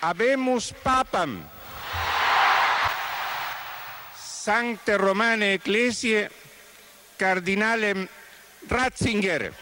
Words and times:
Abemus 0.00 0.74
Papam 0.84 1.40
Sancte 4.14 4.98
Romane 4.98 5.54
Ecclesiae 5.54 6.28
Cardinalem 7.18 8.06
Ratzinger. 8.68 9.52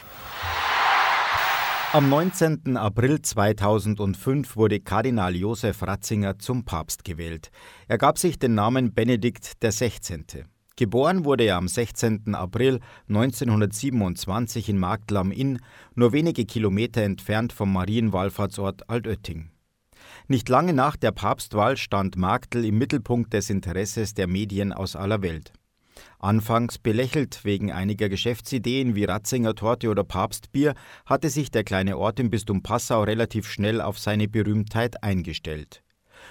Am 1.93 2.09
19. 2.09 2.77
April 2.77 3.23
2005 3.23 4.57
wurde 4.57 4.81
Kardinal 4.81 5.37
Josef 5.37 5.81
Ratzinger 5.83 6.37
zum 6.41 6.65
Papst 6.65 7.05
gewählt. 7.05 7.51
Er 7.87 7.99
gab 7.99 8.19
sich 8.19 8.37
den 8.37 8.57
Namen 8.57 8.93
Benedikt 8.93 9.61
XVI. 9.61 10.45
Geboren 10.75 11.25
wurde 11.25 11.45
er 11.45 11.57
am 11.57 11.69
16. 11.69 12.35
April 12.35 12.81
1927 13.09 14.69
in 14.69 14.79
Marktl 14.79 15.17
am 15.17 15.31
Inn, 15.31 15.61
nur 15.95 16.13
wenige 16.13 16.45
Kilometer 16.45 17.03
entfernt 17.03 17.53
vom 17.53 17.73
Marienwallfahrtsort 17.73 18.91
Altötting. 18.91 19.54
Nicht 20.27 20.49
lange 20.49 20.73
nach 20.73 20.97
der 20.97 21.13
Papstwahl 21.13 21.77
stand 21.77 22.17
Marktl 22.17 22.65
im 22.65 22.79
Mittelpunkt 22.79 23.35
des 23.35 23.51
Interesses 23.51 24.15
der 24.15 24.27
Medien 24.27 24.73
aus 24.73 24.97
aller 24.97 25.21
Welt. 25.21 25.53
Anfangs 26.19 26.79
belächelt 26.79 27.45
wegen 27.45 27.71
einiger 27.71 28.09
Geschäftsideen 28.09 28.95
wie 28.95 29.05
Ratzinger 29.05 29.55
Torte 29.55 29.91
oder 29.91 30.03
Papstbier, 30.03 30.75
hatte 31.05 31.29
sich 31.29 31.51
der 31.51 31.63
kleine 31.63 31.99
Ort 31.99 32.21
im 32.21 32.31
Bistum 32.31 32.63
Passau 32.63 33.03
relativ 33.03 33.47
schnell 33.47 33.83
auf 33.83 33.99
seine 33.99 34.27
Berühmtheit 34.27 35.03
eingestellt. 35.03 35.83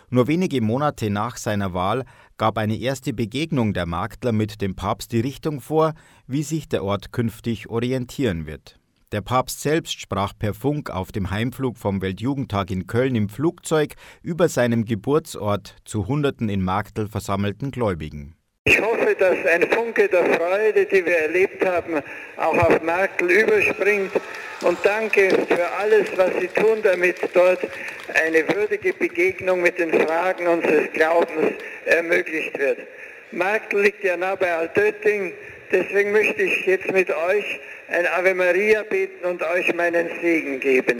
Nur 0.10 0.28
wenige 0.28 0.60
Monate 0.62 1.12
nach 1.12 1.38
seiner 1.38 1.76
Wahl 1.76 2.06
gab 2.38 2.58
eine 2.58 2.78
erste 2.78 3.14
Begegnung 3.14 3.74
der 3.74 3.86
Marktler 3.86 4.32
mit 4.32 4.60
dem 4.60 4.76
Papst 4.76 5.12
die 5.12 5.20
Richtung 5.20 5.62
vor, 5.62 5.94
wie 6.26 6.42
sich 6.42 6.68
der 6.68 6.84
Ort 6.84 7.12
künftig 7.12 7.70
orientieren 7.70 8.48
wird. 8.48 8.80
Der 9.14 9.22
Papst 9.22 9.62
selbst 9.62 10.02
sprach 10.02 10.34
per 10.40 10.56
Funk 10.56 10.90
auf 10.90 11.12
dem 11.12 11.30
Heimflug 11.30 11.78
vom 11.78 12.02
Weltjugendtag 12.02 12.72
in 12.72 12.88
Köln 12.88 13.14
im 13.14 13.30
Flugzeug 13.30 13.94
über 14.24 14.50
seinem 14.50 14.86
Geburtsort 14.86 15.76
zu 15.86 16.08
Hunderten 16.08 16.50
in 16.50 16.64
Marktl 16.64 17.08
versammelten 17.08 17.70
Gläubigen. 17.70 18.36
Ich 18.64 18.82
hoffe, 18.82 19.16
dass 19.20 19.38
ein 19.54 19.70
Funke 19.70 20.08
der 20.08 20.26
Freude, 20.34 20.88
die 20.88 21.06
wir 21.06 21.16
erlebt 21.16 21.64
haben, 21.64 22.02
auch 22.38 22.58
auf 22.58 22.82
Marktl 22.82 23.30
überspringt. 23.30 24.14
Und 24.62 24.80
danke 24.82 25.30
für 25.48 25.72
alles, 25.80 26.08
was 26.16 26.32
Sie 26.40 26.48
tun, 26.48 26.80
damit 26.82 27.18
dort 27.36 27.60
eine 28.16 28.50
würdige 28.50 28.94
Begegnung 28.94 29.62
mit 29.62 29.78
den 29.78 29.94
Fragen 29.94 30.48
unseres 30.48 30.92
Glaubens 30.92 31.54
ermöglicht 31.86 32.58
wird. 32.58 32.80
Marktl 33.32 33.80
liegt 33.80 34.04
ja 34.04 34.18
nah 34.18 34.34
bei 34.34 34.52
Altötting, 34.52 35.34
deswegen 35.74 36.12
möchte 36.12 36.44
ich 36.44 36.66
jetzt 36.66 36.92
mit 36.92 37.10
euch 37.10 37.60
ein 37.90 38.06
Ave 38.08 38.34
Maria 38.34 38.84
beten 38.84 39.26
und 39.26 39.42
euch 39.42 39.74
meinen 39.76 40.08
Segen 40.22 40.60
geben. 40.60 41.00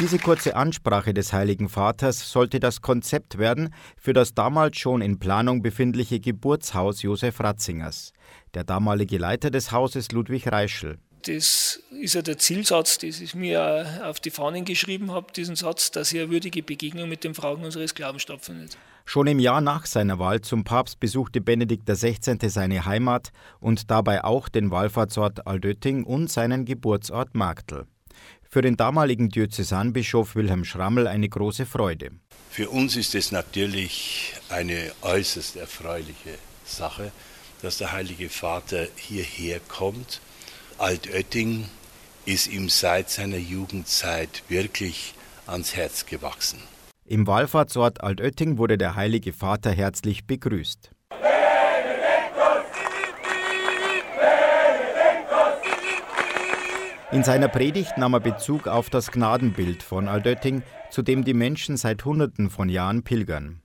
Diese 0.00 0.18
kurze 0.18 0.56
Ansprache 0.56 1.14
des 1.14 1.32
Heiligen 1.32 1.68
Vaters 1.68 2.30
sollte 2.30 2.58
das 2.58 2.82
Konzept 2.82 3.38
werden 3.38 3.72
für 3.96 4.12
das 4.12 4.34
damals 4.34 4.76
schon 4.76 5.00
in 5.00 5.20
Planung 5.20 5.62
befindliche 5.62 6.18
Geburtshaus 6.18 7.02
Josef 7.02 7.38
Ratzingers. 7.38 8.12
Der 8.54 8.64
damalige 8.64 9.18
Leiter 9.18 9.50
des 9.50 9.70
Hauses 9.70 10.10
Ludwig 10.10 10.50
Reischl. 10.50 10.98
Das 11.22 11.80
ist 12.00 12.14
ja 12.14 12.22
der 12.22 12.38
Zielsatz, 12.38 12.98
den 12.98 13.10
ich 13.10 13.34
mir 13.34 14.02
auf 14.04 14.20
die 14.20 14.30
Fahnen 14.30 14.64
geschrieben 14.64 15.12
habe, 15.12 15.32
diesen 15.32 15.56
Satz, 15.56 15.90
dass 15.90 16.10
hier 16.10 16.22
eine 16.22 16.30
würdige 16.32 16.62
Begegnung 16.62 17.08
mit 17.08 17.24
den 17.24 17.34
Fragen 17.34 17.64
unseres 17.64 17.94
Glaubens 17.94 18.22
stattfindet. 18.22 18.76
Schon 19.04 19.26
im 19.26 19.38
Jahr 19.38 19.60
nach 19.60 19.86
seiner 19.86 20.18
Wahl 20.18 20.40
zum 20.40 20.64
Papst 20.64 20.98
besuchte 20.98 21.40
Benedikt 21.40 21.86
XVI. 21.86 22.38
seine 22.48 22.84
Heimat 22.86 23.30
und 23.60 23.90
dabei 23.90 24.24
auch 24.24 24.48
den 24.48 24.70
Wallfahrtsort 24.70 25.46
Aldötting 25.46 26.04
und 26.04 26.30
seinen 26.30 26.64
Geburtsort 26.64 27.34
Marktl 27.34 27.86
für 28.54 28.62
den 28.62 28.76
damaligen 28.76 29.30
Diözesanbischof 29.30 30.36
Wilhelm 30.36 30.64
Schrammel 30.64 31.08
eine 31.08 31.28
große 31.28 31.66
Freude. 31.66 32.12
Für 32.50 32.70
uns 32.70 32.94
ist 32.94 33.16
es 33.16 33.32
natürlich 33.32 34.32
eine 34.48 34.92
äußerst 35.02 35.56
erfreuliche 35.56 36.38
Sache, 36.64 37.10
dass 37.62 37.78
der 37.78 37.90
Heilige 37.90 38.28
Vater 38.28 38.86
hierher 38.94 39.58
kommt. 39.58 40.20
Altötting 40.78 41.68
ist 42.26 42.46
ihm 42.46 42.68
seit 42.68 43.10
seiner 43.10 43.38
Jugendzeit 43.38 44.44
wirklich 44.48 45.14
ans 45.48 45.74
Herz 45.74 46.06
gewachsen. 46.06 46.60
Im 47.06 47.26
Wallfahrtsort 47.26 48.02
Altötting 48.02 48.56
wurde 48.56 48.78
der 48.78 48.96
Heilige 48.96 49.34
Vater 49.34 49.70
herzlich 49.70 50.26
begrüßt. 50.26 50.90
In 57.12 57.22
seiner 57.22 57.48
Predigt 57.48 57.98
nahm 57.98 58.14
er 58.14 58.20
Bezug 58.20 58.66
auf 58.66 58.88
das 58.88 59.12
Gnadenbild 59.12 59.82
von 59.82 60.08
Aldötting, 60.08 60.62
zu 60.90 61.02
dem 61.02 61.24
die 61.24 61.34
Menschen 61.34 61.76
seit 61.76 62.06
Hunderten 62.06 62.48
von 62.48 62.70
Jahren 62.70 63.02
pilgern. 63.02 63.60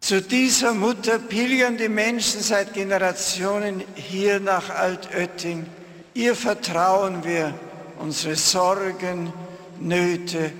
Zu 0.00 0.20
dieser 0.20 0.74
Mutter 0.74 1.20
pilgern 1.20 1.76
die 1.76 1.88
Menschen 1.88 2.40
seit 2.40 2.74
Generationen 2.74 3.84
hier 3.94 4.40
nach 4.40 4.70
Altötting. 4.70 5.66
Ihr 6.14 6.34
vertrauen 6.34 7.22
wir 7.24 7.54
unsere 8.00 8.34
Sorgen, 8.34 9.32
Nöte 9.78 10.50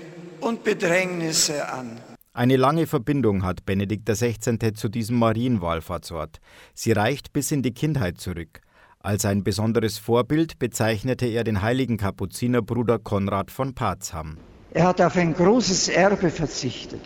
und 0.41 0.63
Bedrängnisse 0.63 1.67
an. 1.69 1.99
Eine 2.33 2.55
lange 2.55 2.85
Verbindung 2.85 3.43
hat 3.43 3.65
Benedikt 3.65 4.07
XVI. 4.07 4.73
zu 4.73 4.89
diesem 4.89 5.17
Marienwallfahrtsort. 5.17 6.39
Sie 6.75 6.91
reicht 6.91 7.33
bis 7.33 7.51
in 7.51 7.63
die 7.63 7.73
Kindheit 7.73 8.19
zurück. 8.19 8.61
Als 8.99 9.25
ein 9.25 9.43
besonderes 9.43 9.97
Vorbild 9.97 10.59
bezeichnete 10.59 11.25
er 11.25 11.43
den 11.43 11.61
heiligen 11.61 11.97
Kapuzinerbruder 11.97 12.99
Konrad 12.99 13.51
von 13.51 13.73
Parzham. 13.73 14.37
Er 14.71 14.87
hat 14.87 15.01
auf 15.01 15.15
ein 15.15 15.33
großes 15.33 15.87
Erbe 15.87 16.29
verzichtet, 16.29 17.01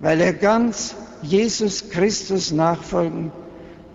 weil 0.00 0.20
er 0.20 0.32
ganz 0.32 0.94
Jesus 1.22 1.90
Christus 1.90 2.52
nachfolgen, 2.52 3.30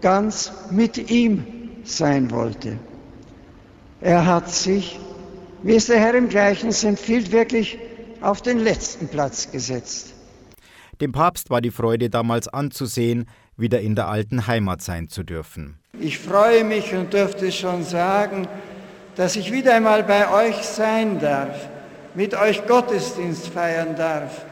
ganz 0.01 0.51
mit 0.71 1.09
ihm 1.09 1.45
sein 1.83 2.31
wollte. 2.31 2.77
Er 4.01 4.25
hat 4.25 4.51
sich, 4.51 4.99
wie 5.63 5.75
es 5.75 5.87
der 5.87 5.99
Herr 5.99 6.13
im 6.15 6.29
Gleichnis 6.29 6.83
empfiehlt, 6.83 7.31
wirklich 7.31 7.79
auf 8.25 8.41
den 8.41 8.59
letzten 8.59 9.07
Platz 9.07 9.51
gesetzt. 9.51 10.13
Dem 10.99 11.11
Papst 11.11 11.49
war 11.49 11.61
die 11.61 11.71
Freude 11.71 12.09
damals 12.09 12.47
anzusehen, 12.47 13.29
wieder 13.57 13.81
in 13.81 13.95
der 13.95 14.07
alten 14.07 14.47
Heimat 14.47 14.81
sein 14.81 15.09
zu 15.09 15.23
dürfen. 15.23 15.77
Ich 15.99 16.17
freue 16.19 16.63
mich 16.63 16.93
und 16.93 17.13
dürfte 17.13 17.51
schon 17.51 17.83
sagen, 17.83 18.47
dass 19.15 19.35
ich 19.35 19.51
wieder 19.51 19.75
einmal 19.75 20.03
bei 20.03 20.29
euch 20.31 20.57
sein 20.57 21.19
darf, 21.19 21.69
mit 22.15 22.33
euch 22.33 22.65
Gottesdienst 22.65 23.47
feiern 23.47 23.95
darf, 23.95 24.45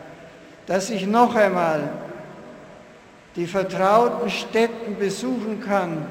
dass 0.66 0.90
ich 0.90 1.08
noch 1.08 1.36
einmal 1.36 1.92
die 3.36 3.48
vertrauten 3.48 4.30
Städten 4.30 4.98
besuchen 5.00 5.62
kann, 5.62 6.06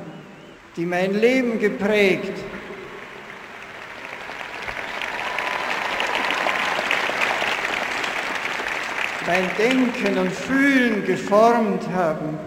die 0.76 0.84
mein 0.84 1.14
Leben 1.14 1.58
geprägt, 1.60 2.32
mein 9.26 9.48
Denken 9.58 10.18
und 10.18 10.32
Fühlen 10.32 11.04
geformt 11.04 11.88
haben 11.88 12.38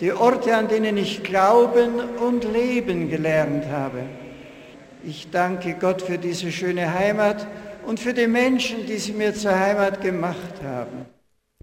die 0.00 0.12
Orte, 0.12 0.56
an 0.56 0.68
denen 0.68 0.96
ich 0.96 1.22
glauben 1.22 2.00
und 2.18 2.44
leben 2.44 3.08
gelernt 3.08 3.66
habe. 3.66 4.02
Ich 5.02 5.30
danke 5.30 5.74
Gott 5.74 6.02
für 6.02 6.18
diese 6.18 6.50
schöne 6.50 6.92
Heimat 6.92 7.46
und 7.86 8.00
für 8.00 8.14
die 8.14 8.26
Menschen, 8.26 8.86
die 8.86 8.98
sie 8.98 9.12
mir 9.12 9.34
zur 9.34 9.58
Heimat 9.58 10.00
gemacht 10.00 10.62
haben. 10.62 11.06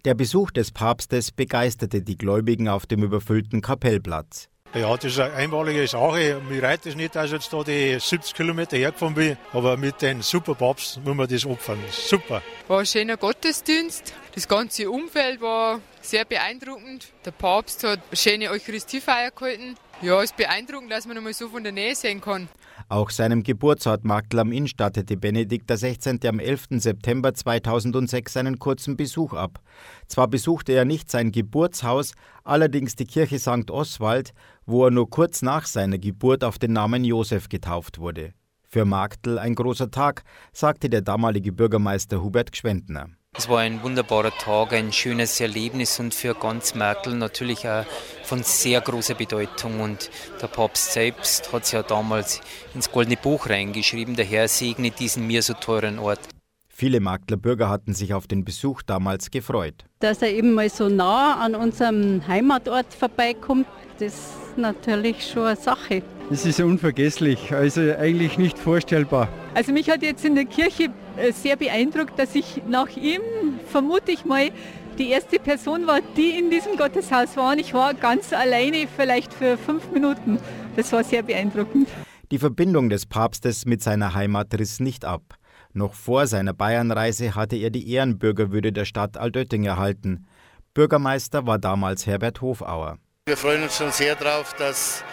Der 0.06 0.14
Besuch 0.16 0.52
des 0.52 0.72
Papstes 0.72 1.32
begeisterte 1.32 2.02
die 2.02 2.18
Gläubigen 2.18 2.68
auf 2.68 2.86
dem 2.86 3.04
überfüllten 3.04 3.62
Kapellplatz. 3.62 4.50
Ja, 4.74 4.96
das 4.96 5.04
ist 5.12 5.20
eine 5.20 5.34
einmalige 5.34 5.86
Sache. 5.86 6.42
Mir 6.48 6.64
reicht 6.64 6.86
es 6.86 6.96
nicht, 6.96 7.14
dass 7.16 7.26
ich 7.26 7.34
jetzt 7.34 7.52
da 7.52 7.62
die 7.62 8.00
70 8.00 8.34
Kilometer 8.34 8.78
hergefahren 8.78 9.14
bin, 9.14 9.38
aber 9.52 9.76
mit 9.76 10.02
dem 10.02 10.22
super 10.22 10.56
Papst 10.56 11.02
muss 11.04 11.14
man 11.14 11.28
das 11.28 11.46
opfern. 11.46 11.78
Super. 11.92 12.42
War 12.70 12.80
ein 12.80 12.86
schöner 12.86 13.18
Gottesdienst. 13.18 14.14
Das 14.34 14.48
ganze 14.48 14.90
Umfeld 14.90 15.42
war 15.42 15.82
sehr 16.00 16.24
beeindruckend. 16.24 17.08
Der 17.26 17.32
Papst 17.32 17.84
hat 17.84 18.00
eine 18.08 18.16
schöne 18.16 18.50
Eucharistiefeier 18.50 19.32
gehalten. 19.32 19.76
Ja, 20.02 20.20
es 20.20 20.32
ist 20.32 20.38
beeindruckend, 20.38 20.90
dass 20.90 21.06
man 21.06 21.18
einmal 21.18 21.34
so 21.34 21.50
von 21.50 21.64
der 21.64 21.74
Nähe 21.74 21.94
sehen 21.94 22.22
kann. 22.22 22.48
Auch 22.92 23.10
seinem 23.10 23.44
Geburtsort 23.44 24.04
Marktl 24.04 24.38
am 24.40 24.52
Inn 24.52 24.68
stattete 24.68 25.16
Benedikt 25.16 25.72
XVI. 25.72 26.28
am 26.28 26.40
11. 26.40 26.68
September 26.72 27.34
2006 27.34 28.36
einen 28.36 28.60
kurzen 28.60 28.98
Besuch 28.98 29.32
ab. 29.32 29.62
Zwar 30.08 30.28
besuchte 30.28 30.74
er 30.74 30.84
nicht 30.84 31.10
sein 31.10 31.32
Geburtshaus, 31.32 32.12
allerdings 32.44 32.98
die 32.98 33.06
Kirche 33.06 33.40
St. 33.40 33.72
Oswald, 33.72 34.34
wo 34.66 34.84
er 34.84 34.92
nur 34.92 35.10
kurz 35.10 35.42
nach 35.42 35.68
seiner 35.68 36.00
Geburt 36.00 36.44
auf 36.44 36.60
den 36.60 36.74
Namen 36.74 37.06
Josef 37.06 37.48
getauft 37.48 37.98
wurde. 37.98 38.34
Für 38.68 38.84
Marktl 38.84 39.40
ein 39.40 39.56
großer 39.56 39.90
Tag, 39.90 40.24
sagte 40.52 40.90
der 40.90 41.02
damalige 41.02 41.54
Bürgermeister 41.54 42.22
Hubert 42.22 42.52
Gschwendner. 42.52 43.08
Es 43.38 43.48
war 43.48 43.60
ein 43.60 43.82
wunderbarer 43.82 44.38
Tag, 44.38 44.74
ein 44.74 44.92
schönes 44.92 45.40
Erlebnis 45.40 46.02
und 46.02 46.14
für 46.14 46.36
ganz 46.36 46.76
Merkel 46.76 47.16
natürlich 47.16 47.66
auch 47.66 47.86
von 48.24 48.44
sehr 48.44 48.82
großer 48.82 49.16
Bedeutung. 49.16 49.80
Und 49.80 50.12
der 50.42 50.48
Papst 50.48 50.92
selbst 50.92 51.52
hat 51.54 51.64
es 51.64 51.72
ja 51.72 51.82
damals 51.82 52.42
ins 52.76 52.92
Goldene 52.92 53.16
Buch 53.16 53.48
reingeschrieben, 53.50 54.18
der 54.18 54.26
Herr 54.26 54.50
segne 54.50 54.92
diesen 54.92 55.28
mir 55.28 55.42
so 55.44 55.54
teuren 55.54 55.98
Ort. 55.98 56.20
Viele 56.68 57.00
Magdler 57.00 57.38
Bürger 57.38 57.70
hatten 57.70 57.94
sich 57.94 58.14
auf 58.14 58.28
den 58.28 58.44
Besuch 58.44 58.82
damals 58.82 59.32
gefreut. 59.32 59.86
Dass 60.02 60.22
er 60.22 60.34
eben 60.34 60.54
mal 60.54 60.70
so 60.70 60.90
nah 60.90 61.40
an 61.40 61.56
unserem 61.56 62.28
Heimatort 62.28 62.94
vorbeikommt, 62.94 63.66
das 64.00 64.14
ist 64.14 64.58
natürlich 64.58 65.26
schon 65.26 65.48
eine 65.48 65.56
Sache. 65.56 66.04
Es 66.30 66.46
ist 66.46 66.60
unvergesslich, 66.60 67.54
also 67.54 67.82
eigentlich 67.98 68.38
nicht 68.38 68.60
vorstellbar. 68.60 69.30
Also 69.54 69.72
mich 69.72 69.90
hat 69.90 70.02
jetzt 70.02 70.26
in 70.26 70.36
der 70.36 70.46
Kirche 70.46 70.90
sehr 71.34 71.56
beeindruckt, 71.56 72.18
dass 72.18 72.36
ich 72.36 72.62
nach 72.68 72.90
ihm, 72.96 73.22
vermute 73.68 74.12
ich 74.12 74.26
mal, 74.26 74.50
die 74.98 75.10
erste 75.10 75.40
Person 75.40 75.88
war, 75.88 76.00
die 76.16 76.38
in 76.38 76.50
diesem 76.50 76.78
Gotteshaus 76.78 77.36
war. 77.38 77.54
Und 77.54 77.60
ich 77.60 77.74
war 77.74 77.94
ganz 77.94 78.34
alleine, 78.34 78.88
vielleicht 78.96 79.34
für 79.34 79.58
fünf 79.58 79.92
Minuten. 79.92 80.40
Das 80.76 80.92
war 80.92 81.04
sehr 81.04 81.24
beeindruckend. 81.24 81.88
Die 82.32 82.40
Verbindung 82.40 82.90
des 82.90 83.06
Papstes 83.06 83.66
mit 83.66 83.82
seiner 83.82 84.14
Heimat 84.14 84.54
riss 84.58 84.80
nicht 84.80 85.06
ab. 85.06 85.36
Noch 85.74 85.94
vor 85.94 86.28
seiner 86.28 86.54
Bayernreise 86.54 87.36
hatte 87.36 87.56
er 87.56 87.70
die 87.70 87.92
Ehrenbürgerwürde 87.92 88.72
der 88.72 88.86
Stadt 88.86 89.18
Altötting 89.18 89.64
erhalten. 89.64 90.28
Bürgermeister 90.74 91.46
war 91.48 91.60
damals 91.60 92.06
Herbert 92.06 92.42
Hofauer. 92.42 92.98
Wir 93.26 93.38
freuen 93.38 93.64
uns 93.64 93.78
schon 93.78 93.92
sehr 93.92 94.16
darauf, 94.16 94.54
dass 94.54 95.04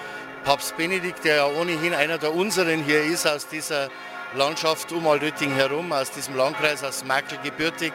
Papst 0.44 0.76
Benedikt, 0.76 1.24
der 1.24 1.36
ja 1.36 1.46
ohnehin 1.60 1.94
einer 1.94 2.18
der 2.18 2.34
unseren 2.34 2.82
hier 2.84 3.02
ist, 3.02 3.26
aus 3.26 3.48
dieser 3.48 3.88
Landschaft 4.34 4.92
um 4.92 5.06
Altötting 5.06 5.52
herum, 5.52 5.92
aus 5.92 6.10
diesem 6.10 6.36
Landkreis, 6.36 6.84
aus 6.84 7.04
Merkel 7.04 7.38
gebürtig, 7.42 7.92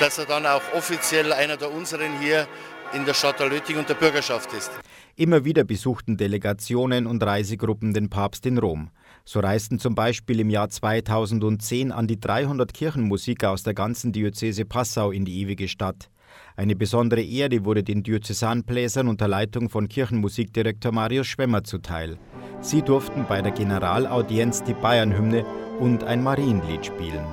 dass 0.00 0.18
er 0.18 0.24
dann 0.24 0.46
auch 0.46 0.62
offiziell 0.74 1.32
einer 1.32 1.56
der 1.56 1.70
unseren 1.70 2.18
hier 2.20 2.46
in 2.94 3.04
der 3.04 3.14
Stadt 3.14 3.40
Altötting 3.40 3.76
und 3.76 3.88
der 3.88 3.94
Bürgerschaft 3.94 4.52
ist. 4.54 4.70
Immer 5.16 5.44
wieder 5.44 5.64
besuchten 5.64 6.16
Delegationen 6.16 7.06
und 7.06 7.22
Reisegruppen 7.22 7.92
den 7.92 8.08
Papst 8.08 8.46
in 8.46 8.56
Rom. 8.56 8.90
So 9.24 9.40
reisten 9.40 9.78
zum 9.78 9.94
Beispiel 9.94 10.40
im 10.40 10.48
Jahr 10.48 10.70
2010 10.70 11.92
an 11.92 12.06
die 12.06 12.18
300 12.18 12.72
Kirchenmusiker 12.72 13.50
aus 13.50 13.62
der 13.62 13.74
ganzen 13.74 14.12
Diözese 14.12 14.64
Passau 14.64 15.10
in 15.10 15.24
die 15.24 15.40
ewige 15.40 15.68
Stadt. 15.68 16.08
Eine 16.56 16.76
besondere 16.76 17.22
Ehre 17.22 17.64
wurde 17.64 17.82
den 17.82 18.02
Diözesanbläsern 18.02 19.08
unter 19.08 19.28
Leitung 19.28 19.68
von 19.68 19.88
Kirchenmusikdirektor 19.88 20.92
Marius 20.92 21.26
Schwemmer 21.26 21.64
zuteil. 21.64 22.18
Sie 22.60 22.82
durften 22.82 23.24
bei 23.28 23.40
der 23.40 23.52
Generalaudienz 23.52 24.62
die 24.62 24.74
Bayernhymne 24.74 25.44
und 25.78 26.04
ein 26.04 26.22
Marienlied 26.22 26.86
spielen. 26.86 27.24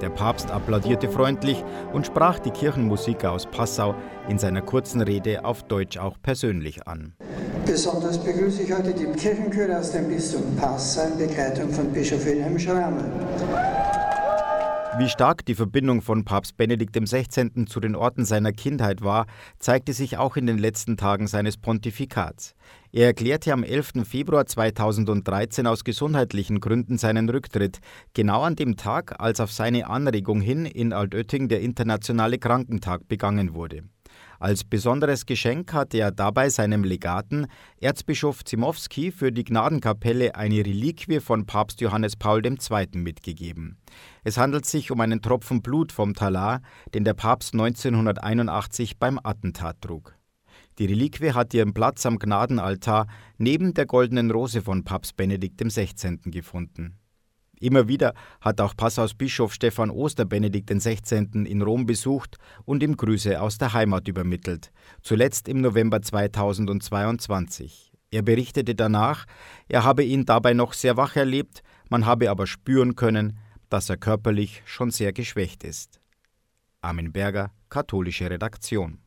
Der 0.00 0.10
Papst 0.10 0.50
applaudierte 0.50 1.08
freundlich 1.08 1.62
und 1.92 2.06
sprach 2.06 2.38
die 2.38 2.50
Kirchenmusiker 2.50 3.32
aus 3.32 3.46
Passau 3.46 3.94
in 4.28 4.38
seiner 4.38 4.62
kurzen 4.62 5.00
Rede 5.02 5.44
auf 5.44 5.62
Deutsch 5.62 5.98
auch 5.98 6.16
persönlich 6.22 6.86
an. 6.86 7.12
Besonders 7.66 8.16
begrüße 8.18 8.62
ich 8.62 8.72
heute 8.72 8.94
die 8.94 9.06
Kirchenchöre 9.06 9.78
aus 9.78 9.92
dem 9.92 10.08
Bistum 10.08 10.56
Passau 10.56 11.08
in 11.08 11.18
Begleitung 11.18 11.70
von 11.70 11.92
Bischof 11.92 12.24
Wilhelm 12.24 12.58
Schrammel. 12.58 13.04
Wie 14.98 15.10
stark 15.10 15.44
die 15.44 15.54
Verbindung 15.54 16.00
von 16.00 16.24
Papst 16.24 16.56
Benedikt 16.56 16.98
XVI. 16.98 17.66
zu 17.66 17.80
den 17.80 17.94
Orten 17.94 18.24
seiner 18.24 18.52
Kindheit 18.52 19.02
war, 19.02 19.26
zeigte 19.58 19.92
sich 19.92 20.16
auch 20.16 20.36
in 20.36 20.46
den 20.46 20.56
letzten 20.56 20.96
Tagen 20.96 21.26
seines 21.26 21.58
Pontifikats. 21.58 22.54
Er 22.92 23.08
erklärte 23.08 23.52
am 23.52 23.62
11. 23.62 24.08
Februar 24.08 24.46
2013 24.46 25.66
aus 25.66 25.84
gesundheitlichen 25.84 26.60
Gründen 26.60 26.96
seinen 26.96 27.28
Rücktritt, 27.28 27.80
genau 28.14 28.40
an 28.40 28.56
dem 28.56 28.78
Tag, 28.78 29.20
als 29.20 29.40
auf 29.40 29.52
seine 29.52 29.86
Anregung 29.86 30.40
hin 30.40 30.64
in 30.64 30.94
Altötting 30.94 31.48
der 31.48 31.60
Internationale 31.60 32.38
Krankentag 32.38 33.06
begangen 33.06 33.52
wurde. 33.52 33.82
Als 34.38 34.64
besonderes 34.64 35.26
Geschenk 35.26 35.72
hatte 35.72 35.98
er 35.98 36.10
dabei 36.10 36.48
seinem 36.48 36.84
Legaten, 36.84 37.46
Erzbischof 37.80 38.44
Zimowski, 38.44 39.10
für 39.10 39.32
die 39.32 39.44
Gnadenkapelle 39.44 40.34
eine 40.34 40.58
Reliquie 40.58 41.20
von 41.20 41.46
Papst 41.46 41.80
Johannes 41.80 42.16
Paul 42.16 42.44
II. 42.44 42.88
mitgegeben. 42.94 43.78
Es 44.24 44.36
handelt 44.36 44.66
sich 44.66 44.90
um 44.90 45.00
einen 45.00 45.22
Tropfen 45.22 45.62
Blut 45.62 45.92
vom 45.92 46.14
Talar, 46.14 46.60
den 46.94 47.04
der 47.04 47.14
Papst 47.14 47.54
1981 47.54 48.98
beim 48.98 49.18
Attentat 49.22 49.80
trug. 49.80 50.14
Die 50.78 50.86
Reliquie 50.86 51.32
hat 51.32 51.54
ihren 51.54 51.72
Platz 51.72 52.04
am 52.04 52.18
Gnadenaltar 52.18 53.06
neben 53.38 53.72
der 53.72 53.86
goldenen 53.86 54.30
Rose 54.30 54.60
von 54.60 54.84
Papst 54.84 55.16
Benedikt 55.16 55.62
XVI. 55.62 56.18
gefunden. 56.26 56.98
Immer 57.58 57.88
wieder 57.88 58.12
hat 58.40 58.60
auch 58.60 58.76
Passaus 58.76 59.14
Bischof 59.14 59.54
Stefan 59.54 59.90
Oster 59.90 60.26
Benedikt 60.26 60.68
XVI. 60.68 61.26
in 61.44 61.62
Rom 61.62 61.86
besucht 61.86 62.36
und 62.64 62.82
ihm 62.82 62.96
Grüße 62.96 63.40
aus 63.40 63.56
der 63.56 63.72
Heimat 63.72 64.08
übermittelt, 64.08 64.72
zuletzt 65.02 65.48
im 65.48 65.62
November 65.62 66.02
2022. 66.02 67.92
Er 68.10 68.22
berichtete 68.22 68.74
danach, 68.74 69.26
er 69.68 69.84
habe 69.84 70.04
ihn 70.04 70.26
dabei 70.26 70.52
noch 70.52 70.74
sehr 70.74 70.96
wach 70.96 71.16
erlebt, 71.16 71.62
man 71.88 72.04
habe 72.04 72.30
aber 72.30 72.46
spüren 72.46 72.94
können, 72.94 73.38
dass 73.68 73.88
er 73.88 73.96
körperlich 73.96 74.62
schon 74.64 74.90
sehr 74.90 75.12
geschwächt 75.12 75.64
ist. 75.64 76.00
Armin 76.82 77.12
Berger, 77.12 77.52
katholische 77.68 78.30
Redaktion. 78.30 78.98